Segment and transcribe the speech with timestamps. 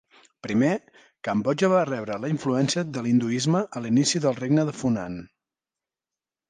[0.45, 0.69] Primer,
[1.27, 5.25] Cambodja va rebre la influència de l'hinduisme a l'inici del Regne de Funan.